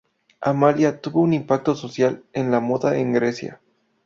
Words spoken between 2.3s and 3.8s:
en la moda en Grecia.